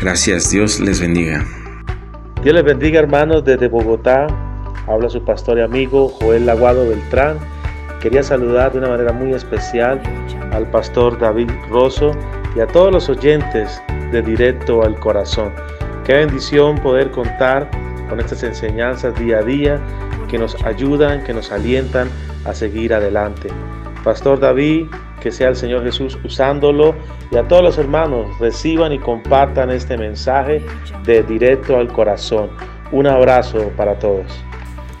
Gracias. 0.00 0.50
Dios 0.50 0.80
les 0.80 1.00
bendiga. 1.00 1.44
Dios 2.42 2.54
les 2.54 2.64
bendiga, 2.64 3.00
hermanos, 3.00 3.44
desde 3.44 3.68
Bogotá. 3.68 4.26
Habla 4.88 5.10
su 5.10 5.22
pastor 5.24 5.58
y 5.58 5.60
amigo 5.60 6.08
Joel 6.08 6.46
Laguado 6.46 6.88
Beltrán. 6.88 7.36
Quería 8.00 8.22
saludar 8.22 8.72
de 8.72 8.78
una 8.78 8.88
manera 8.88 9.12
muy 9.12 9.32
especial 9.32 10.00
al 10.52 10.68
pastor 10.70 11.18
David 11.20 11.50
Rosso 11.70 12.12
y 12.54 12.60
a 12.60 12.66
todos 12.66 12.92
los 12.92 13.08
oyentes 13.08 13.82
de 14.10 14.22
Directo 14.22 14.82
al 14.82 14.98
Corazón. 14.98 15.52
Qué 16.04 16.14
bendición 16.14 16.78
poder 16.78 17.10
contar 17.10 17.70
con 18.08 18.20
estas 18.20 18.42
enseñanzas 18.42 19.18
día 19.18 19.38
a 19.38 19.42
día 19.42 19.80
que 20.28 20.38
nos 20.38 20.62
ayudan, 20.64 21.22
que 21.24 21.32
nos 21.32 21.52
alientan 21.52 22.08
a 22.44 22.54
seguir 22.54 22.92
adelante. 22.92 23.48
Pastor 24.04 24.40
David, 24.40 24.86
que 25.20 25.30
sea 25.30 25.48
el 25.48 25.56
Señor 25.56 25.84
Jesús 25.84 26.18
usándolo 26.24 26.94
y 27.30 27.36
a 27.36 27.46
todos 27.46 27.62
los 27.62 27.78
hermanos 27.78 28.26
reciban 28.40 28.92
y 28.92 28.98
compartan 28.98 29.70
este 29.70 29.96
mensaje 29.96 30.60
de 31.04 31.22
directo 31.22 31.76
al 31.76 31.92
corazón. 31.92 32.50
Un 32.90 33.06
abrazo 33.06 33.70
para 33.76 33.98
todos. 33.98 34.26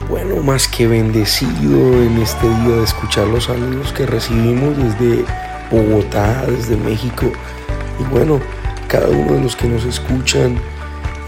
Bueno, 0.08 0.36
más 0.42 0.68
que 0.68 0.86
bendecido 0.86 1.78
en 2.02 2.18
este 2.18 2.48
día 2.48 2.76
de 2.76 2.84
escuchar 2.84 3.26
los 3.28 3.44
saludos 3.44 3.92
que 3.92 4.06
recibimos 4.06 4.76
desde 4.76 5.24
Bogotá, 5.72 6.44
desde 6.46 6.76
México. 6.76 7.32
Y 7.98 8.04
bueno, 8.04 8.40
cada 8.88 9.08
uno 9.08 9.32
de 9.32 9.40
los 9.40 9.56
que 9.56 9.66
nos 9.66 9.84
escuchan 9.84 10.56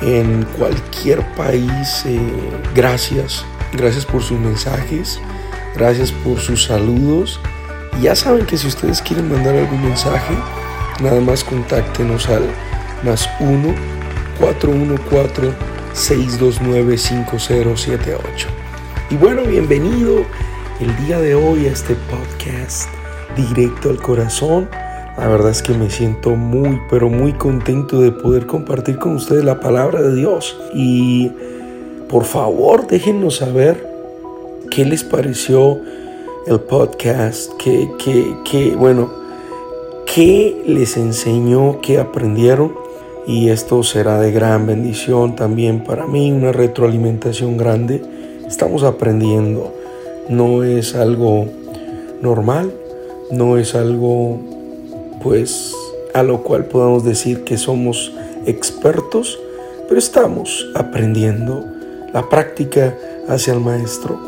en 0.02 0.44
cualquier 0.58 1.22
país, 1.34 2.04
eh, 2.04 2.20
gracias, 2.74 3.44
gracias 3.72 4.04
por 4.04 4.22
sus 4.22 4.38
mensajes, 4.38 5.18
gracias 5.74 6.12
por 6.12 6.38
sus 6.38 6.64
saludos. 6.64 7.40
Ya 8.02 8.14
saben 8.14 8.44
que 8.44 8.58
si 8.58 8.66
ustedes 8.66 9.00
quieren 9.00 9.30
mandar 9.32 9.56
algún 9.56 9.82
mensaje, 9.82 10.34
nada 11.00 11.20
más 11.20 11.42
contáctenos 11.42 12.28
al 12.28 12.44
más 13.02 13.28
1 13.40 13.74
414 14.38 15.52
629 15.94 16.98
5078. 16.98 18.48
Y 19.10 19.16
bueno, 19.16 19.42
bienvenido 19.44 20.24
el 20.80 20.96
día 21.06 21.20
de 21.20 21.34
hoy 21.34 21.66
a 21.66 21.72
este 21.72 21.94
podcast 21.94 22.88
directo 23.36 23.90
al 23.90 24.00
corazón. 24.00 24.68
La 25.16 25.28
verdad 25.28 25.50
es 25.50 25.62
que 25.62 25.74
me 25.74 25.90
siento 25.90 26.30
muy, 26.30 26.80
pero 26.90 27.08
muy 27.08 27.32
contento 27.34 28.00
de 28.00 28.10
poder 28.10 28.46
compartir 28.46 28.98
con 28.98 29.14
ustedes 29.14 29.44
la 29.44 29.60
palabra 29.60 30.02
de 30.02 30.14
Dios. 30.14 30.58
Y 30.74 31.30
por 32.08 32.24
favor, 32.24 32.86
déjennos 32.86 33.36
saber 33.36 33.88
qué 34.70 34.84
les 34.84 35.04
pareció 35.04 35.80
el 36.46 36.60
podcast, 36.60 37.52
que, 37.54 37.88
que, 38.44 38.74
bueno, 38.76 39.10
qué 40.12 40.62
les 40.66 40.96
enseñó, 40.96 41.80
qué 41.80 41.98
aprendieron. 41.98 42.74
Y 43.26 43.48
esto 43.48 43.82
será 43.82 44.20
de 44.20 44.32
gran 44.32 44.66
bendición 44.66 45.34
también 45.34 45.84
para 45.84 46.06
mí, 46.06 46.30
una 46.30 46.52
retroalimentación 46.52 47.56
grande. 47.56 48.02
Estamos 48.46 48.82
aprendiendo. 48.82 49.72
No 50.28 50.62
es 50.64 50.94
algo 50.94 51.46
normal, 52.20 52.72
no 53.30 53.58
es 53.58 53.74
algo 53.74 54.38
pues 55.22 55.74
a 56.14 56.22
lo 56.22 56.42
cual 56.42 56.66
podamos 56.66 57.04
decir 57.04 57.44
que 57.44 57.58
somos 57.58 58.12
expertos, 58.46 59.38
pero 59.88 59.98
estamos 59.98 60.66
aprendiendo. 60.74 61.64
La 62.12 62.28
práctica 62.28 62.96
hacia 63.28 63.54
el 63.54 63.60
maestro. 63.60 64.18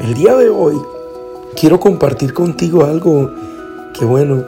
El 0.00 0.14
día 0.14 0.36
de 0.36 0.48
hoy 0.48 0.80
quiero 1.56 1.80
compartir 1.80 2.32
contigo 2.32 2.84
algo 2.84 3.30
que 3.92 4.04
bueno, 4.04 4.44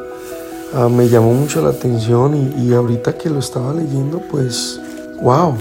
ah, 0.74 0.88
me 0.88 1.08
llamó 1.08 1.34
mucho 1.34 1.60
la 1.62 1.70
atención 1.70 2.54
y, 2.58 2.72
ahorita 2.72 3.18
que 3.18 3.28
lo 3.30 3.40
estaba 3.40 3.74
leyendo, 3.74 4.20
pues, 4.30 4.80
wow. 5.20 5.56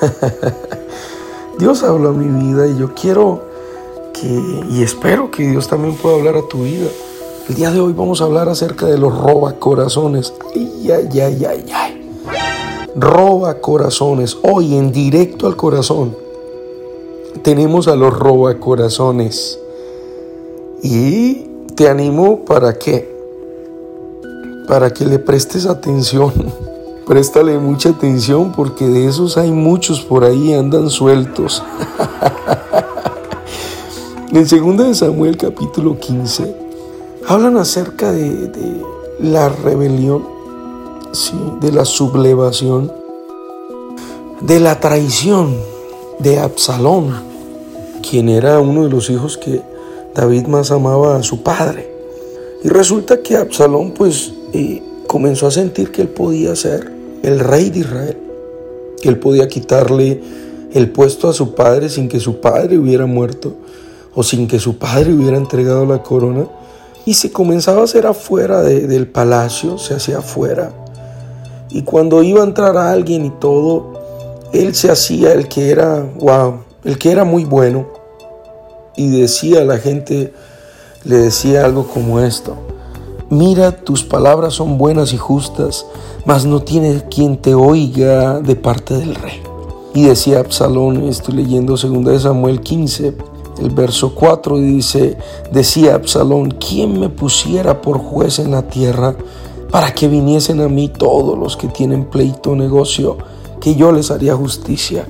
Dios 1.58 1.82
habló 1.82 2.10
a 2.10 2.12
mi 2.12 2.26
vida 2.46 2.66
y 2.66 2.78
yo 2.78 2.94
quiero 2.94 3.46
que, 4.12 4.42
y 4.70 4.82
espero 4.82 5.30
que 5.30 5.48
Dios 5.48 5.68
también 5.68 5.96
pueda 5.96 6.16
hablar 6.16 6.36
a 6.36 6.48
tu 6.48 6.62
vida. 6.62 6.88
El 7.48 7.54
día 7.54 7.70
de 7.70 7.78
hoy 7.78 7.92
vamos 7.92 8.20
a 8.20 8.24
hablar 8.24 8.48
acerca 8.48 8.86
de 8.86 8.98
los 8.98 9.16
robacorazones. 9.16 10.34
Ay, 10.52 10.90
ay, 10.90 11.20
ay, 11.20 11.44
ay, 11.44 11.64
ay. 11.72 12.10
Roba 12.96 13.60
corazones. 13.60 14.36
Hoy 14.42 14.74
en 14.74 14.90
directo 14.90 15.46
al 15.46 15.54
corazón 15.54 16.16
tenemos 17.42 17.86
a 17.86 17.94
los 17.94 18.12
robacorazones. 18.12 19.60
Y 20.82 21.46
te 21.76 21.88
animo 21.88 22.44
para 22.44 22.76
que, 22.76 23.16
para 24.66 24.92
que 24.92 25.04
le 25.04 25.20
prestes 25.20 25.66
atención. 25.66 26.32
Préstale 27.06 27.60
mucha 27.60 27.90
atención 27.90 28.54
porque 28.56 28.88
de 28.88 29.06
esos 29.06 29.38
hay 29.38 29.52
muchos 29.52 30.00
por 30.00 30.24
ahí, 30.24 30.52
andan 30.52 30.90
sueltos. 30.90 31.62
en 34.32 34.76
2 34.76 34.88
de 34.88 34.94
Samuel 34.96 35.36
capítulo 35.36 35.96
15 35.96 36.65
hablan 37.26 37.56
acerca 37.56 38.12
de, 38.12 38.48
de 38.48 38.82
la 39.20 39.48
rebelión, 39.48 40.24
sí, 41.12 41.34
de 41.60 41.72
la 41.72 41.84
sublevación, 41.84 42.92
de 44.40 44.60
la 44.60 44.80
traición 44.80 45.56
de 46.18 46.38
Absalón, 46.38 47.14
quien 48.08 48.28
era 48.28 48.60
uno 48.60 48.84
de 48.84 48.90
los 48.90 49.10
hijos 49.10 49.36
que 49.36 49.62
David 50.14 50.46
más 50.46 50.70
amaba 50.70 51.16
a 51.16 51.22
su 51.22 51.42
padre. 51.42 51.90
Y 52.62 52.68
resulta 52.68 53.22
que 53.22 53.36
Absalón 53.36 53.92
pues 53.92 54.32
eh, 54.52 54.82
comenzó 55.06 55.46
a 55.46 55.50
sentir 55.50 55.90
que 55.90 56.02
él 56.02 56.08
podía 56.08 56.56
ser 56.56 56.90
el 57.22 57.40
rey 57.40 57.70
de 57.70 57.80
Israel, 57.80 58.16
que 59.00 59.08
él 59.08 59.18
podía 59.18 59.48
quitarle 59.48 60.20
el 60.72 60.90
puesto 60.90 61.28
a 61.28 61.32
su 61.32 61.54
padre 61.54 61.88
sin 61.88 62.08
que 62.08 62.20
su 62.20 62.40
padre 62.40 62.78
hubiera 62.78 63.06
muerto 63.06 63.54
o 64.14 64.22
sin 64.22 64.46
que 64.48 64.58
su 64.58 64.78
padre 64.78 65.12
hubiera 65.12 65.36
entregado 65.36 65.86
la 65.86 66.02
corona. 66.02 66.46
Y 67.06 67.14
se 67.14 67.32
comenzaba 67.32 67.80
a 67.80 67.84
hacer 67.84 68.06
afuera 68.06 68.60
del 68.62 69.08
palacio, 69.08 69.78
se 69.78 69.94
hacía 69.94 70.18
afuera. 70.18 70.72
Y 71.70 71.82
cuando 71.82 72.22
iba 72.22 72.40
a 72.40 72.44
entrar 72.44 72.76
a 72.76 72.90
alguien 72.90 73.24
y 73.24 73.30
todo, 73.30 73.94
él 74.52 74.74
se 74.74 74.90
hacía 74.90 75.32
el 75.32 75.48
que 75.48 75.70
era, 75.70 76.06
wow, 76.18 76.60
el 76.84 76.98
que 76.98 77.10
era 77.10 77.24
muy 77.24 77.44
bueno 77.44 77.86
y 78.96 79.20
decía 79.20 79.60
a 79.60 79.64
la 79.64 79.78
gente, 79.78 80.32
le 81.04 81.16
decía 81.16 81.64
algo 81.64 81.86
como 81.86 82.20
esto, 82.20 82.56
mira, 83.30 83.72
tus 83.72 84.02
palabras 84.02 84.54
son 84.54 84.78
buenas 84.78 85.12
y 85.12 85.18
justas, 85.18 85.86
mas 86.24 86.44
no 86.44 86.62
tiene 86.62 87.04
quien 87.10 87.36
te 87.36 87.54
oiga 87.54 88.40
de 88.40 88.56
parte 88.56 88.94
del 88.94 89.14
rey. 89.14 89.40
Y 89.94 90.04
decía 90.04 90.40
Absalón, 90.40 91.04
estoy 91.04 91.34
leyendo 91.36 91.76
2 91.76 92.22
Samuel 92.22 92.60
15, 92.60 93.14
el 93.58 93.70
verso 93.70 94.14
4 94.14 94.58
dice, 94.58 95.16
decía 95.50 95.94
Absalón, 95.94 96.50
¿quién 96.50 96.98
me 96.98 97.08
pusiera 97.08 97.80
por 97.80 97.98
juez 97.98 98.38
en 98.38 98.50
la 98.50 98.62
tierra 98.62 99.16
para 99.70 99.92
que 99.92 100.08
viniesen 100.08 100.60
a 100.60 100.68
mí 100.68 100.88
todos 100.88 101.38
los 101.38 101.56
que 101.56 101.68
tienen 101.68 102.04
pleito 102.04 102.50
o 102.50 102.56
negocio, 102.56 103.16
que 103.60 103.74
yo 103.74 103.92
les 103.92 104.10
haría 104.10 104.34
justicia? 104.34 105.06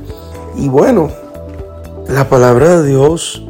Y 0.57 0.69
bueno, 0.69 1.11
la 2.09 2.29
palabra 2.29 2.81
de 2.81 2.89
Dios 2.89 3.43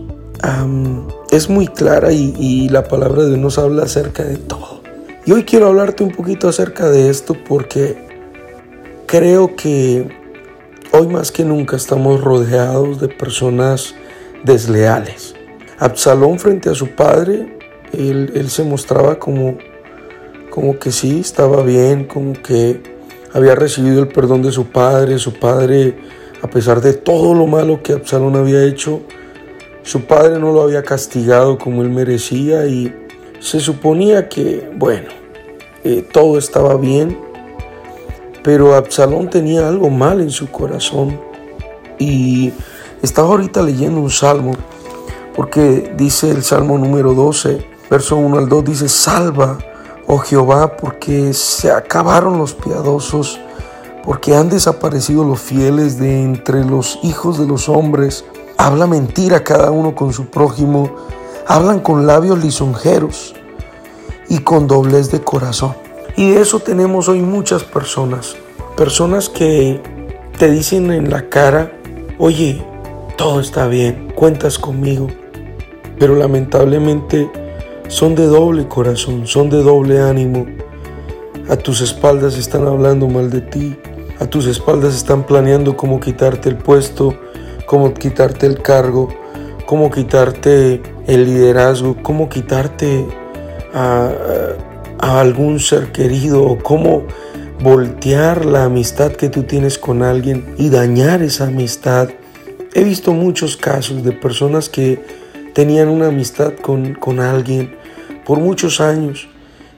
es 1.31 1.51
muy 1.51 1.67
clara 1.67 2.13
y, 2.13 2.35
y 2.39 2.69
la 2.69 2.85
palabra 2.85 3.23
de 3.23 3.31
Dios 3.31 3.41
nos 3.41 3.59
habla 3.59 3.85
acerca 3.85 4.25
de 4.25 4.37
todo. 4.37 4.81
Y 5.27 5.33
hoy 5.33 5.45
quiero 5.45 5.67
hablarte 5.67 6.05
un 6.05 6.13
poquito 6.13 6.49
acerca 6.49 6.89
de 6.89 7.11
esto 7.11 7.37
porque 7.49 8.07
creo 9.07 9.57
que 9.57 10.09
hoy 10.93 11.09
más 11.09 11.33
que 11.33 11.45
nunca 11.45 11.77
estamos 11.77 12.21
rodeados 12.21 13.01
de 13.01 13.09
personas 13.09 13.95
desleales. 14.47 15.35
Absalón 15.79 16.39
frente 16.39 16.71
a 16.71 16.75
su 16.75 16.89
padre, 16.95 17.59
él, 17.93 18.49
se 18.49 18.65
mostraba 18.65 19.19
como, 19.19 19.59
como 20.49 20.79
que 20.79 20.91
sí, 20.91 21.21
estaba 21.21 21.63
bien, 21.63 22.05
como 22.05 22.33
que 22.33 22.81
había 23.35 23.55
recibido 23.55 24.01
el 24.01 24.09
perdón 24.09 24.43
de 24.43 24.53
su 24.53 24.67
padre, 24.67 25.19
su 25.19 25.35
padre, 25.35 25.99
a 26.41 26.49
pesar 26.49 26.81
de 26.81 26.95
todo 26.95 27.35
lo 27.35 27.47
malo 27.47 27.83
que 27.83 27.93
Absalón 27.93 28.37
había 28.37 28.65
hecho, 28.65 29.03
su 29.83 30.07
padre 30.07 30.39
no 30.39 30.53
lo 30.53 30.63
había 30.63 30.83
castigado 30.83 31.59
como 31.59 31.83
él 31.83 31.91
merecía 31.91 32.67
y 32.67 32.95
se 33.41 33.61
suponía 33.61 34.29
que, 34.29 34.71
bueno, 34.75 35.09
eh, 35.85 36.05
todo 36.11 36.39
estaba 36.39 36.77
bien, 36.77 37.19
pero 38.43 38.75
Absalón 38.75 39.29
tenía 39.29 39.69
algo 39.69 39.91
mal 39.91 40.21
en 40.21 40.31
su 40.31 40.51
corazón 40.51 41.21
y 41.99 42.53
estaba 43.06 43.29
ahorita 43.29 43.62
leyendo 43.62 44.00
un 44.00 44.11
salmo 44.11 44.53
porque 45.37 45.93
dice 45.97 46.31
el 46.31 46.43
Salmo 46.43 46.79
número 46.79 47.12
12, 47.12 47.64
verso 47.91 48.17
1 48.17 48.38
al 48.38 48.49
2, 48.49 48.64
dice, 48.64 48.88
salva, 48.88 49.58
oh 50.06 50.19
Jehová, 50.19 50.79
porque 50.79 51.35
se 51.35 51.70
acabaron 51.70 52.38
los 52.38 52.55
piadosos, 52.55 53.38
porque 54.03 54.35
han 54.35 54.49
desaparecido 54.49 55.25
los 55.25 55.41
fieles 55.41 55.99
de 55.99 56.23
entre 56.23 56.64
los 56.64 56.99
hijos 57.03 57.38
de 57.38 57.47
los 57.47 57.69
hombres. 57.69 58.25
Habla 58.56 58.87
mentira 58.87 59.44
cada 59.44 59.70
uno 59.70 59.94
con 59.94 60.14
su 60.14 60.26
prójimo, 60.31 60.97
hablan 61.47 61.81
con 61.81 62.06
labios 62.06 62.43
lisonjeros 62.43 63.35
y 64.31 64.38
con 64.38 64.67
doblez 64.67 65.11
de 65.11 65.20
corazón. 65.20 65.75
Y 66.17 66.31
de 66.31 66.41
eso 66.41 66.61
tenemos 66.61 67.11
hoy 67.11 67.20
muchas 67.20 67.62
personas, 67.62 68.37
personas 68.75 69.29
que 69.29 69.82
te 70.38 70.50
dicen 70.50 70.91
en 70.93 71.11
la 71.11 71.29
cara, 71.29 71.73
oye, 72.19 72.64
todo 73.17 73.41
está 73.41 73.67
bien, 73.67 74.13
cuentas 74.15 74.59
conmigo, 74.59 75.09
pero 75.99 76.15
lamentablemente 76.15 77.31
son 77.89 78.15
de 78.15 78.27
doble 78.27 78.69
corazón, 78.69 79.27
son 79.27 79.49
de 79.51 79.63
doble 79.63 80.01
ánimo. 80.01 80.47
A 81.49 81.57
tus 81.57 81.81
espaldas 81.81 82.37
están 82.37 82.67
hablando 82.67 83.09
mal 83.09 83.31
de 83.31 83.41
ti, 83.41 83.77
a 84.19 84.27
tus 84.27 84.47
espaldas 84.47 84.95
están 84.95 85.25
planeando 85.25 85.77
cómo 85.77 86.01
quitarte 86.01 86.49
el 86.49 86.57
puesto, 86.57 87.15
cómo 87.67 87.95
quitarte 87.95 88.47
el 88.47 88.61
cargo, 88.61 89.09
cómo 89.67 89.91
quitarte 89.91 90.83
el 91.07 91.25
liderazgo, 91.25 91.97
cómo 92.03 92.29
quitarte 92.29 93.07
a, 93.73 94.11
algún 94.99 95.61
ser 95.61 95.93
querido 95.93 96.59
cómo 96.62 97.05
voltear 97.62 98.45
la 98.45 98.65
amistad 98.65 99.12
que 99.12 99.29
tú 99.29 99.43
tienes 99.45 99.79
con 99.79 100.03
alguien 100.03 100.55
y 100.59 100.71
dañar 100.71 101.23
esa 101.23 101.47
amistad. 101.47 102.09
He 102.76 102.84
visto 102.84 103.14
muchos 103.14 103.56
casos 103.56 104.05
de 104.05 104.12
personas 104.12 104.69
que 104.69 105.02
tenían 105.55 105.88
una 105.88 106.08
amistad 106.08 106.52
con, 106.61 107.20
alguien 107.20 107.75
por 108.26 108.38
muchos 108.38 108.82
años 108.82 109.28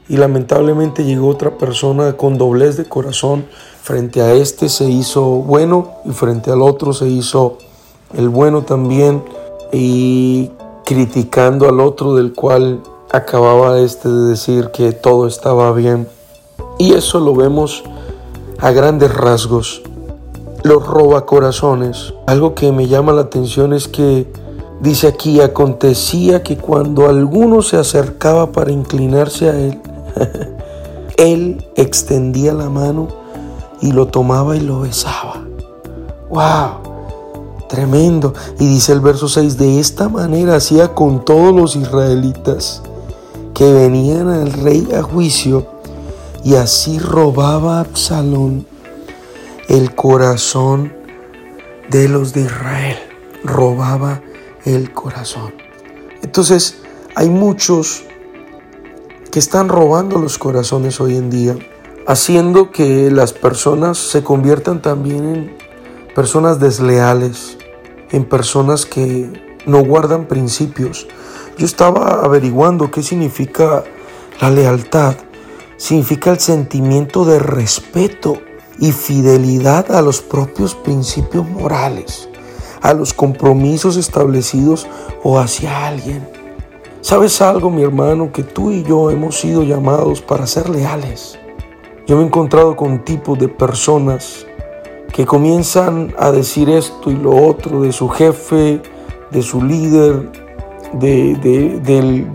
y 0.09 0.17
lamentablemente 0.17 1.05
llegó 1.05 1.29
otra 1.29 1.59
persona 1.59 2.15
con 2.15 2.39
doblez 2.39 2.77
de 2.77 2.87
corazón. 2.87 3.47
Frente 3.85 4.21
a 4.21 4.33
este 4.33 4.69
se 4.69 4.91
hizo 4.91 5.23
bueno 5.23 5.93
y 6.07 6.11
frente 6.11 6.51
al 6.51 6.61
otro 6.61 6.93
se 6.93 7.07
hizo 7.07 7.59
el 8.15 8.29
bueno 8.31 8.63
también 8.63 9.23
y 9.73 10.51
criticando 10.85 11.69
al 11.69 11.79
otro 11.79 12.17
del 12.17 12.33
cual 12.33 12.83
acababa 13.13 13.79
este 13.79 14.09
de 14.09 14.31
decir 14.31 14.73
que 14.73 14.91
todo 14.91 15.29
estaba 15.29 15.71
bien. 15.71 16.09
Y 16.81 16.95
eso 16.95 17.21
lo 17.21 17.33
vemos 17.33 17.85
a 18.59 18.73
grandes 18.73 19.15
rasgos. 19.15 19.83
Los 20.69 20.87
roba 20.87 21.25
corazones. 21.25 22.13
Algo 22.27 22.55
que 22.55 22.73
me 22.73 22.89
llama 22.89 23.15
la 23.15 23.23
atención 23.23 23.73
es 23.73 23.89
que 23.89 24.31
Dice 24.81 25.09
aquí, 25.09 25.41
acontecía 25.41 26.43
que 26.45 26.57
cuando 26.57 27.09
alguno 27.09 27.63
se 27.63 27.79
acercaba 27.79 28.53
para 28.53 28.71
inclinarse 28.71 29.49
a 29.49 29.59
él, 29.59 29.81
él 31.17 31.67
extendía 31.75 32.53
la 32.53 32.69
mano 32.69 33.09
y 33.81 33.91
lo 33.91 34.07
tomaba 34.07 34.57
y 34.57 34.61
lo 34.61 34.81
besaba. 34.81 35.43
¡Wow! 36.31 37.67
Tremendo. 37.69 38.35
Y 38.61 38.67
dice 38.69 38.93
el 38.93 39.01
verso 39.01 39.27
6, 39.27 39.57
de 39.57 39.81
esta 39.81 40.09
manera 40.09 40.57
hacía 40.57 40.95
con 40.95 41.25
todos 41.25 41.53
los 41.53 41.75
israelitas 41.75 42.83
que 43.55 43.73
venían 43.73 44.29
al 44.29 44.53
rey 44.53 44.87
a 44.95 45.03
juicio 45.03 45.67
y 46.45 46.55
así 46.55 47.01
robaba 47.01 47.81
Absalón 47.81 48.65
el 49.69 49.95
corazón 49.95 50.95
de 51.91 52.09
los 52.09 52.33
de 52.33 52.43
Israel. 52.43 52.97
Robaba 53.45 54.23
el 54.65 54.93
corazón. 54.93 55.55
Entonces, 56.23 56.81
hay 57.15 57.29
muchos 57.29 58.05
que 59.31 59.39
están 59.39 59.69
robando 59.69 60.19
los 60.19 60.39
corazones 60.39 61.01
hoy 61.01 61.17
en 61.17 61.31
día, 61.31 61.57
haciendo 62.07 62.71
que 62.71 63.11
las 63.11 63.35
personas 63.35 63.99
se 63.99 64.25
conviertan 64.25 64.81
también 64.81 65.25
en 65.25 65.57
personas 66.15 66.59
desleales, 66.59 67.59
en 68.11 68.25
personas 68.25 68.87
que 68.87 69.61
no 69.67 69.85
guardan 69.85 70.27
principios. 70.27 71.07
Yo 71.59 71.67
estaba 71.67 72.25
averiguando 72.25 72.91
qué 72.91 73.03
significa 73.03 73.85
la 74.41 74.51
lealtad. 74.51 75.17
Significa 75.77 76.31
el 76.31 76.41
sentimiento 76.41 77.25
de 77.25 77.39
respeto 77.39 78.41
y 78.79 78.93
fidelidad 78.93 79.91
a 79.93 80.03
los 80.03 80.21
propios 80.21 80.75
principios 80.75 81.49
morales 81.49 82.29
a 82.83 82.95
los 82.95 83.13
compromisos 83.13 83.97
establecidos 83.97 84.87
o 85.23 85.39
hacia 85.39 85.87
alguien. 85.87 86.27
¿Sabes 87.01 87.41
algo, 87.41 87.71
mi 87.71 87.83
hermano? 87.83 88.33
Que 88.33 88.43
tú 88.43 88.71
y 88.71 88.83
yo 88.83 89.11
hemos 89.11 89.39
sido 89.39 89.63
llamados 89.63 90.21
para 90.21 90.47
ser 90.47 90.69
leales. 90.69 91.39
Yo 92.07 92.17
me 92.17 92.23
he 92.23 92.27
encontrado 92.27 92.77
con 92.77 93.05
tipos 93.05 93.39
de 93.39 93.49
personas 93.49 94.47
que 95.13 95.27
comienzan 95.27 96.15
a 96.19 96.31
decir 96.31 96.69
esto 96.71 97.11
y 97.11 97.17
lo 97.17 97.35
otro 97.35 97.83
de 97.83 97.93
su 97.93 98.09
jefe, 98.09 98.81
de 99.31 99.43
su 99.43 99.63
líder, 99.63 100.31
de, 100.95 102.31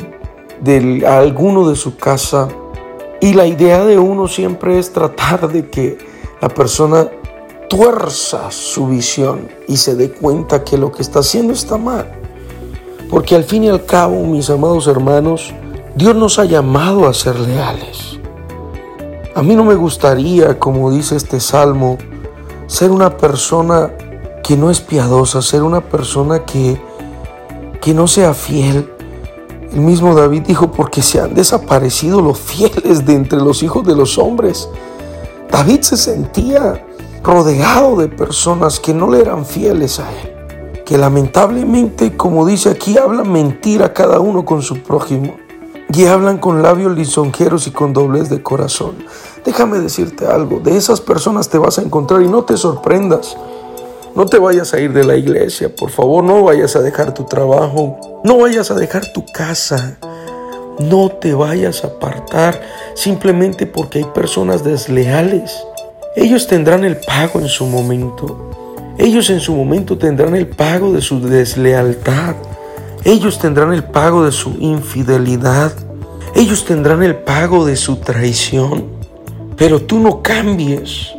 del, 0.62 1.06
alguno 1.06 1.70
de 1.70 1.76
su 1.76 1.98
casa. 1.98 2.48
Y 3.22 3.34
la 3.34 3.46
idea 3.46 3.86
de 3.86 3.98
uno 3.98 4.28
siempre 4.28 4.80
es 4.80 4.92
tratar 4.92 5.52
de 5.52 5.70
que 5.70 6.13
la 6.44 6.50
persona 6.50 7.08
tuerza 7.70 8.52
su 8.52 8.88
visión 8.88 9.48
y 9.66 9.78
se 9.78 9.96
dé 9.96 10.12
cuenta 10.12 10.66
que 10.66 10.78
lo 10.78 10.92
que 10.92 11.02
está 11.02 11.20
haciendo 11.20 11.54
está 11.54 11.78
mal. 11.78 12.06
Porque 13.10 13.34
al 13.34 13.46
fin 13.46 13.64
y 13.64 13.70
al 13.70 13.86
cabo, 13.86 14.26
mis 14.26 14.50
amados 14.50 14.88
hermanos, 14.88 15.54
Dios 15.96 16.14
nos 16.18 16.40
ha 16.40 16.44
llamado 16.44 17.08
a 17.08 17.14
ser 17.14 17.40
leales. 17.40 18.20
A 19.34 19.42
mí 19.42 19.56
no 19.56 19.64
me 19.64 19.76
gustaría, 19.76 20.60
como 20.60 20.92
dice 20.92 21.16
este 21.16 21.40
salmo, 21.40 21.98
ser 22.68 22.92
una 22.92 23.16
persona 23.16 23.94
que 24.44 24.58
no 24.58 24.70
es 24.70 24.82
piadosa, 24.82 25.42
ser 25.42 25.64
una 25.64 25.80
persona 25.80 26.44
que, 26.44 26.78
que 27.80 27.94
no 27.94 28.06
sea 28.06 28.34
fiel. 28.34 28.92
El 29.72 29.80
mismo 29.80 30.14
David 30.14 30.42
dijo, 30.46 30.74
porque 30.74 31.02
se 31.02 31.22
han 31.22 31.36
desaparecido 31.36 32.20
los 32.20 32.38
fieles 32.38 33.06
de 33.06 33.14
entre 33.14 33.40
los 33.40 33.64
hijos 33.64 33.88
de 33.88 33.96
los 33.96 34.18
hombres. 34.18 34.68
David 35.54 35.82
se 35.82 35.98
sentía 35.98 36.84
rodeado 37.22 37.96
de 37.96 38.08
personas 38.08 38.80
que 38.80 38.92
no 38.92 39.12
le 39.12 39.22
eran 39.22 39.46
fieles 39.46 40.00
a 40.00 40.10
él, 40.12 40.84
que 40.84 40.98
lamentablemente, 40.98 42.18
como 42.18 42.44
dice 42.44 42.72
aquí, 42.72 42.98
hablan 42.98 43.32
mentira 43.32 43.94
cada 43.94 44.20
uno 44.20 44.46
con 44.46 44.64
su 44.64 44.82
prójimo 44.82 45.36
y 45.94 46.06
hablan 46.06 46.40
con 46.40 46.64
labios 46.64 46.98
lisonjeros 46.98 47.68
y 47.68 47.72
con 47.72 47.94
doblez 47.94 48.32
de 48.32 48.42
corazón. 48.42 48.96
Déjame 49.46 49.78
decirte 49.78 50.26
algo, 50.26 50.60
de 50.60 50.76
esas 50.76 51.02
personas 51.02 51.50
te 51.50 51.60
vas 51.60 51.78
a 51.78 51.84
encontrar 51.84 52.24
y 52.24 52.28
no 52.28 52.46
te 52.46 52.58
sorprendas. 52.58 53.38
No 54.16 54.26
te 54.26 54.40
vayas 54.40 54.74
a 54.74 54.80
ir 54.80 54.92
de 54.92 55.04
la 55.04 55.18
iglesia, 55.18 55.74
por 55.76 55.92
favor, 55.92 56.24
no 56.24 56.42
vayas 56.42 56.76
a 56.76 56.82
dejar 56.82 57.14
tu 57.14 57.26
trabajo, 57.26 58.22
no 58.24 58.40
vayas 58.40 58.72
a 58.72 58.74
dejar 58.74 59.14
tu 59.14 59.24
casa, 59.32 60.00
no 60.80 61.10
te 61.10 61.34
vayas 61.34 61.84
a 61.84 61.88
apartar 61.88 62.62
simplemente 62.96 63.66
porque 63.66 64.00
hay 64.00 64.06
personas 64.06 64.64
desleales 64.64 65.64
ellos 66.16 66.46
tendrán 66.46 66.84
el 66.84 66.98
pago 66.98 67.40
en 67.40 67.48
su 67.48 67.66
momento. 67.66 68.52
Ellos 69.00 69.32
en 69.32 69.40
su 69.40 69.56
momento 69.56 69.98
tendrán 69.98 70.36
el 70.36 70.46
pago 70.46 70.94
de 70.94 71.02
su 71.02 71.20
deslealtad. 71.20 72.36
Ellos 73.04 73.40
tendrán 73.40 73.74
el 73.74 73.84
pago 73.84 74.24
de 74.24 74.32
su 74.32 74.52
infidelidad. 74.60 75.74
Ellos 76.36 76.66
tendrán 76.66 77.02
el 77.02 77.16
pago 77.16 77.66
de 77.66 77.76
su 77.76 77.96
traición. 77.96 78.86
Pero 79.58 79.82
tú 79.82 79.98
no 79.98 80.22
cambies. 80.22 81.16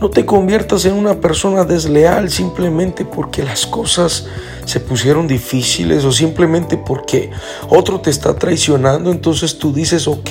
No 0.00 0.08
te 0.08 0.24
conviertas 0.24 0.86
en 0.86 0.94
una 0.94 1.16
persona 1.16 1.64
desleal 1.64 2.30
simplemente 2.30 3.04
porque 3.04 3.42
las 3.42 3.66
cosas 3.66 4.28
se 4.68 4.80
pusieron 4.80 5.26
difíciles 5.26 6.04
o 6.04 6.12
simplemente 6.12 6.76
porque 6.76 7.30
otro 7.70 8.00
te 8.00 8.10
está 8.10 8.34
traicionando, 8.34 9.10
entonces 9.10 9.58
tú 9.58 9.72
dices, 9.72 10.06
ok, 10.06 10.30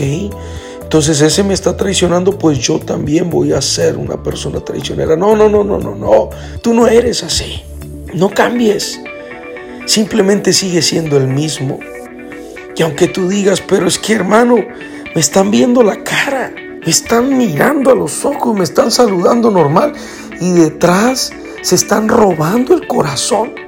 entonces 0.82 1.20
ese 1.22 1.44
me 1.44 1.53
está 1.53 1.75
traicionando, 1.75 2.38
pues 2.38 2.60
yo 2.60 2.79
también 2.79 3.29
voy 3.29 3.51
a 3.51 3.62
ser 3.62 3.98
una 3.98 4.22
persona 4.22 4.60
traicionera. 4.62 5.17
No, 5.17 5.36
no, 5.36 5.50
no, 5.50 5.63
no, 5.63 5.79
no, 5.79 5.96
no, 5.96 6.29
tú 6.62 6.74
no 6.74 6.88
eres 6.88 7.24
así, 7.24 7.63
no 8.13 8.29
cambies, 8.29 9.01
simplemente 9.86 10.53
sigue 10.53 10.82
siendo 10.82 11.17
el 11.17 11.27
mismo. 11.27 11.79
Y 12.75 12.84
aunque 12.84 13.08
tú 13.08 13.27
digas, 13.27 13.60
pero 13.60 13.88
es 13.88 13.98
que 13.98 14.13
hermano, 14.13 14.58
me 15.15 15.20
están 15.20 15.50
viendo 15.50 15.82
la 15.82 16.03
cara, 16.03 16.53
me 16.56 16.89
están 16.91 17.36
mirando 17.36 17.91
a 17.91 17.96
los 17.96 18.24
ojos, 18.24 18.56
me 18.56 18.63
están 18.63 18.91
saludando 18.91 19.50
normal 19.50 19.94
y 20.39 20.51
detrás 20.51 21.34
se 21.63 21.75
están 21.75 22.08
robando 22.08 22.75
el 22.75 22.88
corazón. 22.88 23.66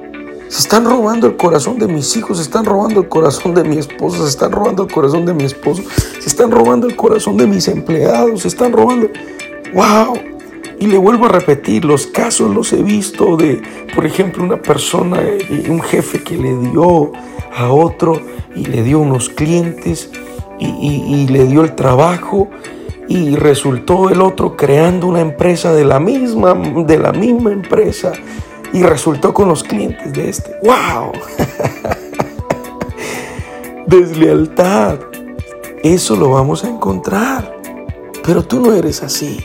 Se 0.50 0.58
están 0.58 0.84
robando 0.84 1.28
el 1.28 1.36
corazón 1.36 1.78
de 1.78 1.86
mis 1.86 2.16
hijos, 2.16 2.38
se 2.38 2.42
están 2.42 2.64
robando 2.64 3.02
el 3.02 3.08
corazón 3.08 3.54
de 3.54 3.62
mi 3.62 3.78
esposa, 3.78 4.18
se 4.18 4.30
están 4.30 4.50
robando 4.50 4.82
el 4.82 4.92
corazón 4.92 5.24
de 5.24 5.32
mi 5.32 5.44
esposo, 5.44 5.84
se 6.18 6.28
están 6.28 6.50
robando 6.50 6.88
el 6.88 6.96
corazón 6.96 7.36
de 7.36 7.46
mis 7.46 7.68
empleados, 7.68 8.42
se 8.42 8.48
están 8.48 8.72
robando... 8.72 9.08
¡Wow! 9.72 10.18
Y 10.80 10.88
le 10.88 10.98
vuelvo 10.98 11.26
a 11.26 11.28
repetir, 11.28 11.84
los 11.84 12.08
casos 12.08 12.52
los 12.52 12.72
he 12.72 12.82
visto 12.82 13.36
de, 13.36 13.62
por 13.94 14.04
ejemplo, 14.04 14.42
una 14.42 14.60
persona, 14.60 15.20
eh, 15.22 15.66
un 15.68 15.82
jefe 15.82 16.20
que 16.24 16.36
le 16.36 16.56
dio 16.56 17.12
a 17.56 17.70
otro 17.70 18.20
y 18.56 18.64
le 18.64 18.82
dio 18.82 18.98
unos 18.98 19.28
clientes 19.28 20.10
y, 20.58 20.66
y 20.66 21.28
le 21.28 21.44
dio 21.44 21.62
el 21.62 21.76
trabajo 21.76 22.50
y 23.06 23.36
resultó 23.36 24.10
el 24.10 24.20
otro 24.20 24.56
creando 24.56 25.06
una 25.06 25.20
empresa 25.20 25.72
de 25.72 25.84
la 25.84 26.00
misma, 26.00 26.54
de 26.54 26.98
la 26.98 27.12
misma 27.12 27.52
empresa 27.52 28.14
y 28.72 28.82
resultó 28.82 29.34
con 29.34 29.48
los 29.48 29.62
clientes 29.62 30.12
de 30.12 30.28
este. 30.28 30.56
¡Wow! 30.62 31.12
Deslealtad. 33.86 34.98
Eso 35.82 36.16
lo 36.16 36.30
vamos 36.30 36.64
a 36.64 36.68
encontrar. 36.68 37.60
Pero 38.24 38.44
tú 38.44 38.60
no 38.60 38.72
eres 38.72 39.02
así. 39.02 39.44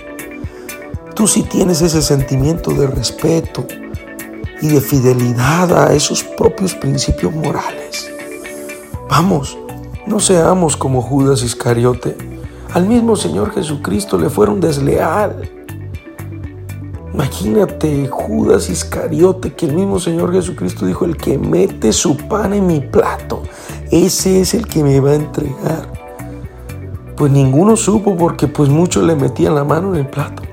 Tú 1.15 1.27
sí 1.27 1.44
tienes 1.44 1.82
ese 1.82 2.01
sentimiento 2.01 2.72
de 2.72 2.88
respeto 2.88 3.65
y 4.62 4.67
de 4.67 4.82
fidelidad 4.82 5.88
a 5.88 5.94
esos 5.94 6.24
propios 6.24 6.75
principios 6.75 7.34
morales. 7.34 8.12
Vamos, 9.10 9.58
no 10.05 10.20
seamos 10.20 10.75
como 10.75 11.01
Judas 11.01 11.41
Iscariote 11.41 12.36
al 12.75 12.88
mismo 12.88 13.15
Señor 13.15 13.53
Jesucristo 13.53 14.17
le 14.17 14.29
fueron 14.29 14.60
desleal. 14.60 15.50
Imagínate 17.15 18.10
Judas 18.10 18.69
Iscariote, 18.69 19.53
que 19.53 19.67
el 19.67 19.74
mismo 19.74 20.01
Señor 20.01 20.34
Jesucristo 20.34 20.86
dijo, 20.86 21.05
el 21.05 21.15
que 21.15 21.38
mete 21.38 21.93
su 21.93 22.17
pan 22.17 22.53
en 22.53 22.67
mi 22.67 22.81
plato, 22.81 23.41
ese 23.89 24.41
es 24.41 24.53
el 24.53 24.67
que 24.67 24.84
me 24.84 25.00
va 25.00 25.12
a 25.12 25.15
entregar. 25.15 25.88
Pues 27.15 27.31
ninguno 27.31 27.77
supo 27.77 28.17
porque 28.17 28.50
pues 28.50 28.67
muchos 28.67 29.05
le 29.05 29.15
metían 29.15 29.55
la 29.55 29.63
mano 29.63 29.93
en 29.93 30.01
el 30.01 30.07
plato. 30.10 30.43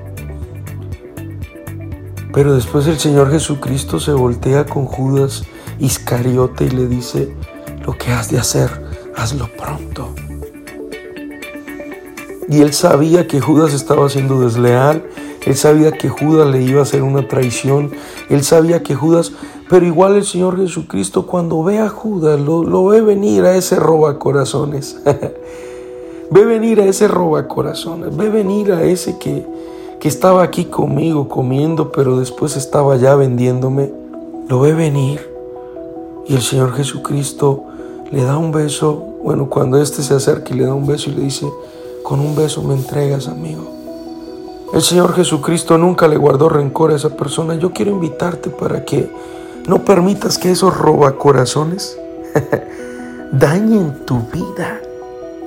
Pero 2.31 2.55
después 2.55 2.87
el 2.87 2.97
Señor 2.97 3.29
Jesucristo 3.29 3.99
se 3.99 4.13
voltea 4.13 4.65
con 4.65 4.85
Judas 4.85 5.43
Iscariote 5.79 6.63
y 6.63 6.69
le 6.69 6.87
dice, 6.87 7.35
lo 7.85 7.97
que 7.97 8.13
has 8.13 8.31
de 8.31 8.39
hacer, 8.39 8.69
hazlo 9.17 9.49
pronto. 9.57 10.15
Y 12.47 12.61
él 12.61 12.71
sabía 12.71 13.27
que 13.27 13.41
Judas 13.41 13.73
estaba 13.73 14.07
siendo 14.07 14.39
desleal, 14.39 15.03
él 15.45 15.55
sabía 15.55 15.91
que 15.91 16.09
Judas 16.09 16.47
le 16.47 16.61
iba 16.61 16.79
a 16.79 16.83
hacer 16.83 17.03
una 17.03 17.27
traición, 17.27 17.91
él 18.29 18.43
sabía 18.43 18.83
que 18.83 18.95
Judas, 18.95 19.31
pero 19.69 19.85
igual 19.85 20.15
el 20.15 20.23
Señor 20.23 20.57
Jesucristo 20.57 21.25
cuando 21.25 21.63
ve 21.63 21.79
a 21.79 21.89
Judas, 21.89 22.39
lo, 22.39 22.85
ve 22.85 23.01
venir 23.01 23.43
a 23.43 23.55
ese 23.55 23.77
roba 23.77 24.19
corazones, 24.19 24.97
ve 26.31 26.45
venir 26.45 26.79
a 26.81 26.85
ese 26.85 27.07
roba 27.07 27.47
corazones, 27.47 28.15
ve 28.15 28.29
venir 28.29 28.71
a 28.71 28.83
ese 28.83 29.17
que, 29.17 29.45
que 29.99 30.07
estaba 30.07 30.43
aquí 30.43 30.65
conmigo 30.65 31.27
comiendo, 31.27 31.91
pero 31.91 32.19
después 32.19 32.55
estaba 32.55 32.95
ya 32.97 33.15
vendiéndome, 33.15 33.91
lo 34.47 34.59
ve 34.59 34.73
venir. 34.73 35.31
Y 36.25 36.35
el 36.35 36.41
Señor 36.41 36.73
Jesucristo 36.73 37.65
le 38.11 38.23
da 38.23 38.37
un 38.37 38.51
beso, 38.51 38.95
bueno, 39.23 39.49
cuando 39.49 39.81
éste 39.81 40.03
se 40.03 40.13
acerca 40.13 40.53
y 40.53 40.57
le 40.57 40.65
da 40.65 40.73
un 40.73 40.87
beso 40.87 41.09
y 41.09 41.15
le 41.15 41.23
dice, 41.23 41.47
con 42.03 42.21
un 42.21 42.35
beso 42.35 42.61
me 42.63 42.75
entregas, 42.75 43.27
amigo. 43.27 43.82
El 44.73 44.81
Señor 44.81 45.13
Jesucristo 45.13 45.77
nunca 45.77 46.07
le 46.07 46.17
guardó 46.17 46.49
rencor 46.49 46.91
a 46.91 46.95
esa 46.95 47.09
persona. 47.09 47.53
Yo 47.53 47.71
quiero 47.71 47.91
invitarte 47.91 48.49
para 48.49 48.83
que 48.83 49.13
no 49.67 49.85
permitas 49.85 50.39
que 50.39 50.49
esos 50.49 50.75
robacorazones 50.75 51.95
dañen 53.31 54.03
tu 54.05 54.21
vida. 54.33 54.81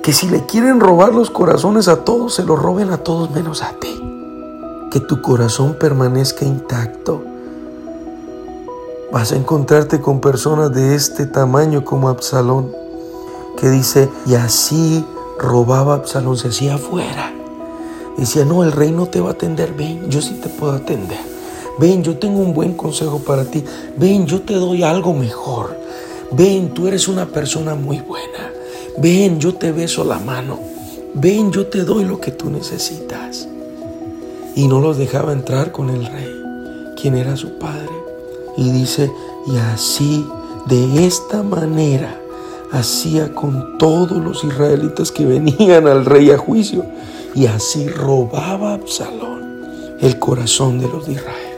Que 0.01 0.13
si 0.13 0.29
le 0.29 0.45
quieren 0.45 0.79
robar 0.79 1.13
los 1.13 1.29
corazones 1.29 1.89
a 1.89 2.05
todos, 2.05 2.35
se 2.35 2.43
los 2.43 2.57
roben 2.57 2.89
a 2.91 2.99
todos 2.99 3.29
menos 3.31 3.63
a 3.63 3.73
ti. 3.73 4.01
Que 4.91 5.01
tu 5.01 5.21
corazón 5.21 5.75
permanezca 5.77 6.45
intacto. 6.45 7.21
Vas 9.11 9.33
a 9.33 9.35
encontrarte 9.35 9.99
con 9.99 10.21
personas 10.21 10.71
de 10.71 10.95
este 10.95 11.25
tamaño 11.25 11.83
como 11.83 12.07
Absalón, 12.07 12.71
que 13.57 13.69
dice, 13.69 14.09
y 14.25 14.35
así 14.35 15.05
robaba 15.37 15.95
Absalón, 15.95 16.37
se 16.37 16.47
hacía 16.47 16.75
afuera. 16.75 17.36
Decía, 18.17 18.45
no, 18.45 18.63
el 18.63 18.71
rey 18.71 18.91
no 18.91 19.05
te 19.05 19.21
va 19.21 19.29
a 19.29 19.33
atender, 19.33 19.73
ven, 19.73 20.09
yo 20.09 20.21
sí 20.21 20.39
te 20.41 20.49
puedo 20.49 20.73
atender. 20.73 21.19
Ven, 21.79 22.03
yo 22.03 22.17
tengo 22.17 22.39
un 22.39 22.53
buen 22.53 22.73
consejo 22.73 23.19
para 23.19 23.45
ti. 23.45 23.63
Ven, 23.97 24.25
yo 24.25 24.41
te 24.41 24.55
doy 24.55 24.81
algo 24.81 25.13
mejor. 25.13 25.79
Ven, 26.31 26.73
tú 26.73 26.87
eres 26.87 27.07
una 27.07 27.27
persona 27.27 27.75
muy 27.75 27.99
buena. 27.99 28.51
Ven, 28.97 29.39
yo 29.39 29.53
te 29.53 29.71
beso 29.71 30.03
la 30.03 30.17
mano. 30.17 30.59
Ven, 31.13 31.51
yo 31.51 31.67
te 31.67 31.83
doy 31.83 32.03
lo 32.03 32.19
que 32.19 32.31
tú 32.31 32.49
necesitas. 32.49 33.47
Y 34.55 34.67
no 34.67 34.81
los 34.81 34.97
dejaba 34.97 35.33
entrar 35.33 35.71
con 35.71 35.91
el 35.91 36.07
rey, 36.07 36.33
quien 36.99 37.15
era 37.15 37.37
su 37.37 37.59
padre. 37.59 37.91
Y 38.57 38.71
dice, 38.71 39.11
y 39.45 39.57
así, 39.57 40.25
de 40.65 41.05
esta 41.05 41.43
manera, 41.43 42.19
hacía 42.71 43.33
con 43.33 43.77
todos 43.77 44.17
los 44.17 44.43
israelitas 44.43 45.11
que 45.11 45.25
venían 45.25 45.87
al 45.87 46.05
rey 46.05 46.31
a 46.31 46.37
juicio. 46.39 46.83
Y 47.37 47.45
así 47.45 47.87
robaba 47.87 48.73
Absalón 48.73 49.61
el 50.01 50.17
corazón 50.17 50.79
de 50.79 50.87
los 50.87 51.05
de 51.05 51.11
Israel. 51.11 51.57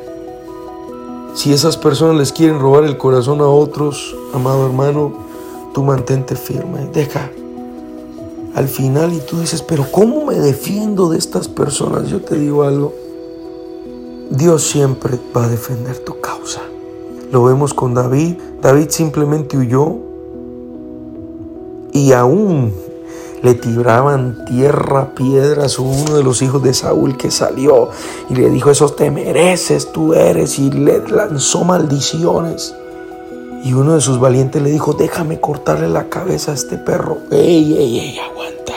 Si 1.35 1.53
esas 1.53 1.77
personas 1.77 2.17
les 2.17 2.33
quieren 2.33 2.59
robar 2.59 2.83
el 2.83 2.97
corazón 2.97 3.39
a 3.39 3.47
otros, 3.47 4.13
amado 4.33 4.65
hermano, 4.65 5.13
tú 5.73 5.81
mantente 5.83 6.35
firme. 6.35 6.89
Deja 6.93 7.31
al 8.55 8.67
final 8.67 9.13
y 9.13 9.21
tú 9.21 9.39
dices, 9.39 9.61
pero 9.61 9.89
¿cómo 9.89 10.25
me 10.25 10.35
defiendo 10.35 11.07
de 11.07 11.17
estas 11.17 11.47
personas? 11.47 12.09
Yo 12.09 12.19
te 12.19 12.37
digo 12.37 12.63
algo. 12.63 12.93
Dios 14.31 14.63
siempre 14.63 15.17
va 15.33 15.45
a 15.45 15.47
defender 15.47 15.97
tu 15.99 16.19
causa. 16.19 16.59
Lo 17.31 17.45
vemos 17.45 17.73
con 17.73 17.93
David. 17.93 18.35
David 18.61 18.89
simplemente 18.89 19.57
huyó 19.57 19.95
y 21.93 22.11
aún 22.11 22.73
le 23.41 23.53
tiraban 23.53 24.43
tierra, 24.45 25.13
piedras 25.15 25.79
uno 25.79 26.15
de 26.15 26.23
los 26.23 26.41
hijos 26.41 26.61
de 26.61 26.73
Saúl 26.73 27.17
que 27.17 27.31
salió 27.31 27.89
y 28.29 28.35
le 28.35 28.49
dijo, 28.49 28.69
eso 28.69 28.89
te 28.89 29.11
mereces, 29.11 29.91
tú 29.91 30.13
eres, 30.13 30.59
y 30.59 30.69
le 30.71 31.07
lanzó 31.07 31.63
maldiciones. 31.63 32.75
Y 33.63 33.73
uno 33.73 33.95
de 33.95 34.01
sus 34.01 34.19
valientes 34.19 34.61
le 34.61 34.71
dijo, 34.71 34.93
déjame 34.93 35.39
cortarle 35.39 35.89
la 35.89 36.09
cabeza 36.09 36.51
a 36.51 36.55
este 36.55 36.77
perro. 36.77 37.17
Ey, 37.29 37.77
ey, 37.77 37.99
ey, 37.99 38.19
aguanta. 38.19 38.73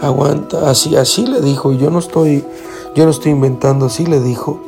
Aguanta. 0.00 0.70
Así, 0.70 0.96
así 0.96 1.26
le 1.26 1.40
dijo. 1.40 1.72
Yo 1.72 1.90
no 1.90 1.98
estoy, 1.98 2.42
yo 2.94 3.04
no 3.04 3.10
estoy 3.10 3.32
inventando, 3.32 3.86
así 3.86 4.06
le 4.06 4.20
dijo. 4.20 4.62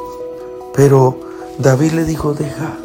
Pero 0.75 1.17
David 1.59 1.93
le 1.93 2.05
dijo, 2.05 2.35
deja. 2.35 2.77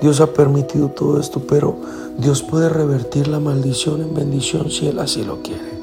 Dios 0.00 0.20
ha 0.20 0.32
permitido 0.32 0.88
todo 0.88 1.18
esto, 1.18 1.42
pero 1.48 1.76
Dios 2.18 2.42
puede 2.42 2.68
revertir 2.68 3.26
la 3.26 3.40
maldición 3.40 4.00
en 4.00 4.14
bendición 4.14 4.70
si 4.70 4.86
Él 4.86 5.00
así 5.00 5.24
lo 5.24 5.42
quiere. 5.42 5.78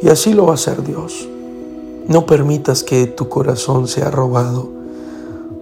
Y 0.00 0.08
así 0.08 0.32
lo 0.32 0.46
va 0.46 0.52
a 0.52 0.54
hacer 0.54 0.82
Dios. 0.82 1.28
No 2.06 2.24
permitas 2.24 2.82
que 2.82 3.06
tu 3.06 3.28
corazón 3.28 3.86
sea 3.86 4.10
robado 4.10 4.70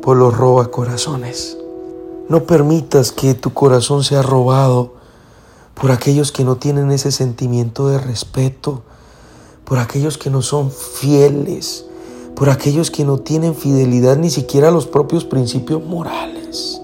por 0.01 0.17
los 0.17 0.37
robacorazones. 0.37 1.59
No 2.29 2.45
permitas 2.45 3.11
que 3.11 3.35
tu 3.35 3.53
corazón 3.53 4.05
sea 4.05 4.23
robado 4.23 4.93
por 5.75 5.91
aquellos 5.91 6.31
que 6.31 6.45
no 6.45 6.57
tienen 6.57 6.93
ese 6.93 7.11
sentimiento 7.11 7.89
de 7.89 7.99
respeto, 7.99 8.83
por 9.65 9.79
aquellos 9.79 10.19
que 10.19 10.31
no 10.31 10.41
son 10.41 10.71
fieles, 10.71 11.85
por 12.37 12.49
aquellos 12.49 12.93
que 12.93 13.05
no 13.05 13.19
tienen 13.19 13.57
fidelidad 13.57 14.17
ni 14.17 14.31
siquiera 14.31 14.69
a 14.69 14.73
los 14.73 14.87
propios 14.87 15.25
principios 15.25 15.83
morales 15.85 16.81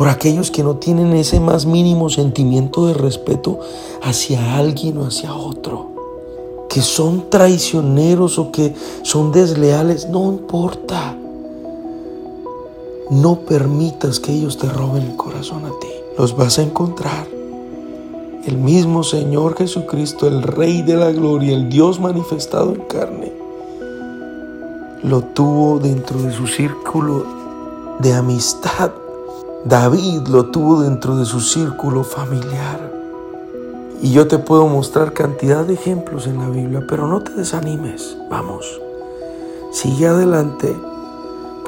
por 0.00 0.08
aquellos 0.08 0.50
que 0.50 0.62
no 0.62 0.76
tienen 0.76 1.12
ese 1.12 1.40
más 1.40 1.66
mínimo 1.66 2.08
sentimiento 2.08 2.86
de 2.86 2.94
respeto 2.94 3.60
hacia 4.02 4.56
alguien 4.56 4.96
o 4.96 5.04
hacia 5.04 5.34
otro, 5.34 5.90
que 6.70 6.80
son 6.80 7.28
traicioneros 7.28 8.38
o 8.38 8.50
que 8.50 8.74
son 9.02 9.30
desleales, 9.30 10.08
no 10.08 10.32
importa. 10.32 11.14
No 13.10 13.40
permitas 13.40 14.20
que 14.20 14.32
ellos 14.32 14.56
te 14.56 14.70
roben 14.70 15.02
el 15.02 15.16
corazón 15.16 15.66
a 15.66 15.78
ti. 15.80 15.88
Los 16.16 16.34
vas 16.34 16.58
a 16.58 16.62
encontrar. 16.62 17.26
El 18.46 18.56
mismo 18.56 19.02
Señor 19.02 19.54
Jesucristo, 19.54 20.26
el 20.26 20.42
Rey 20.42 20.80
de 20.80 20.96
la 20.96 21.12
Gloria, 21.12 21.54
el 21.54 21.68
Dios 21.68 22.00
manifestado 22.00 22.72
en 22.72 22.80
carne, 22.86 23.32
lo 25.02 25.20
tuvo 25.20 25.78
dentro 25.78 26.22
de 26.22 26.32
su 26.32 26.46
círculo 26.46 27.26
de 27.98 28.14
amistad. 28.14 28.92
David 29.64 30.28
lo 30.28 30.46
tuvo 30.46 30.80
dentro 30.80 31.16
de 31.16 31.26
su 31.26 31.38
círculo 31.40 32.02
familiar. 32.02 32.90
Y 34.00 34.10
yo 34.10 34.26
te 34.26 34.38
puedo 34.38 34.66
mostrar 34.66 35.12
cantidad 35.12 35.66
de 35.66 35.74
ejemplos 35.74 36.26
en 36.26 36.38
la 36.38 36.48
Biblia, 36.48 36.82
pero 36.88 37.06
no 37.06 37.22
te 37.22 37.32
desanimes. 37.32 38.16
Vamos, 38.30 38.80
sigue 39.70 40.06
adelante 40.06 40.74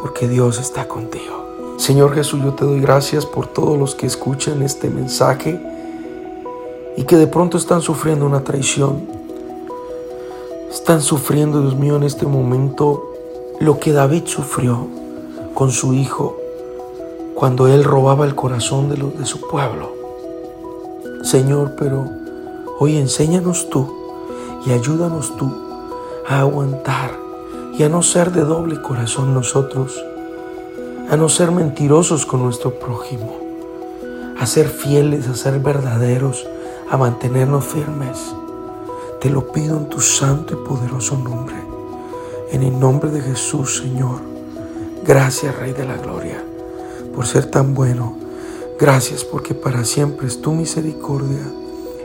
porque 0.00 0.26
Dios 0.26 0.58
está 0.58 0.88
contigo. 0.88 1.74
Señor 1.76 2.14
Jesús, 2.14 2.42
yo 2.42 2.54
te 2.54 2.64
doy 2.64 2.80
gracias 2.80 3.26
por 3.26 3.46
todos 3.46 3.78
los 3.78 3.94
que 3.94 4.06
escuchan 4.06 4.62
este 4.62 4.88
mensaje 4.88 5.60
y 6.96 7.04
que 7.04 7.16
de 7.16 7.26
pronto 7.26 7.58
están 7.58 7.82
sufriendo 7.82 8.24
una 8.24 8.42
traición. 8.42 9.02
Están 10.70 11.02
sufriendo, 11.02 11.60
Dios 11.60 11.76
mío, 11.76 11.96
en 11.96 12.04
este 12.04 12.24
momento 12.24 13.02
lo 13.60 13.78
que 13.78 13.92
David 13.92 14.22
sufrió 14.24 14.86
con 15.52 15.70
su 15.70 15.92
hijo 15.92 16.41
cuando 17.42 17.66
él 17.66 17.82
robaba 17.82 18.24
el 18.24 18.36
corazón 18.36 18.88
de, 18.88 18.94
de 19.18 19.26
su 19.26 19.40
pueblo. 19.40 19.96
Señor, 21.24 21.72
pero 21.76 22.22
Hoy 22.78 22.96
enséñanos 22.96 23.68
tú 23.70 23.92
y 24.66 24.72
ayúdanos 24.72 25.36
tú 25.36 25.52
a 26.28 26.40
aguantar 26.40 27.12
y 27.78 27.82
a 27.82 27.88
no 27.88 28.02
ser 28.02 28.32
de 28.32 28.42
doble 28.42 28.80
corazón 28.80 29.34
nosotros, 29.34 30.04
a 31.08 31.16
no 31.16 31.28
ser 31.28 31.52
mentirosos 31.52 32.26
con 32.26 32.42
nuestro 32.42 32.74
prójimo, 32.80 33.36
a 34.36 34.46
ser 34.46 34.68
fieles, 34.68 35.28
a 35.28 35.36
ser 35.36 35.60
verdaderos, 35.60 36.44
a 36.90 36.96
mantenernos 36.96 37.64
firmes. 37.64 38.34
Te 39.20 39.30
lo 39.30 39.52
pido 39.52 39.76
en 39.76 39.88
tu 39.88 40.00
santo 40.00 40.54
y 40.54 40.68
poderoso 40.68 41.16
nombre. 41.16 41.56
En 42.50 42.64
el 42.64 42.80
nombre 42.80 43.10
de 43.10 43.20
Jesús, 43.20 43.78
Señor. 43.78 44.20
Gracias, 45.04 45.56
Rey 45.56 45.72
de 45.72 45.84
la 45.84 45.98
Gloria, 45.98 46.44
por 47.14 47.26
ser 47.26 47.46
tan 47.46 47.74
bueno. 47.74 48.16
Gracias 48.78 49.24
porque 49.24 49.54
para 49.54 49.84
siempre 49.84 50.26
es 50.26 50.40
tu 50.40 50.52
misericordia 50.52 51.46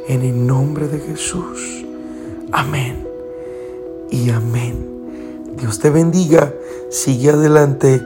en 0.07 0.21
el 0.21 0.45
nombre 0.45 0.87
de 0.87 0.99
Jesús. 0.99 1.85
Amén 2.51 3.07
y 4.09 4.29
amén. 4.29 5.55
Dios 5.57 5.79
te 5.79 5.89
bendiga, 5.89 6.53
sigue 6.89 7.31
adelante 7.31 8.01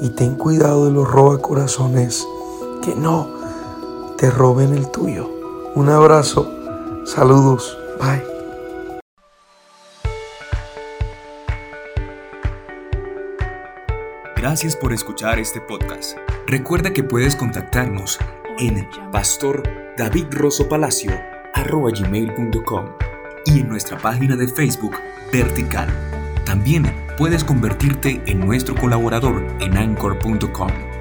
y 0.00 0.10
ten 0.10 0.34
cuidado 0.34 0.86
de 0.86 0.92
los 0.92 1.10
robacorazones 1.10 2.26
que 2.82 2.94
no 2.94 3.28
te 4.16 4.30
roben 4.30 4.72
el 4.74 4.90
tuyo. 4.90 5.28
Un 5.74 5.88
abrazo, 5.88 6.48
saludos, 7.04 7.76
bye. 8.00 8.31
Gracias 14.42 14.74
por 14.74 14.92
escuchar 14.92 15.38
este 15.38 15.60
podcast. 15.60 16.18
Recuerda 16.48 16.92
que 16.92 17.04
puedes 17.04 17.36
contactarnos 17.36 18.18
en 18.58 18.88
Pastor 19.12 19.62
David 19.96 20.26
Rosso 20.32 20.68
Palacio 20.68 21.12
gmail.com 21.54 22.86
y 23.46 23.60
en 23.60 23.68
nuestra 23.68 23.98
página 23.98 24.34
de 24.34 24.48
Facebook 24.48 24.96
Vertical. 25.32 25.88
También 26.44 26.92
puedes 27.16 27.44
convertirte 27.44 28.20
en 28.26 28.40
nuestro 28.40 28.74
colaborador 28.74 29.46
en 29.60 29.76
anchor.com. 29.76 30.91